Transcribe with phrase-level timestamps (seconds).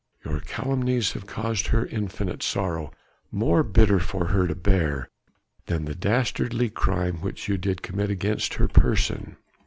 [0.25, 2.91] Your calumnies have caused her infinite sorrow
[3.31, 5.09] more bitter for her to bear
[5.67, 9.35] than the dastardly crime which you did commit against her person.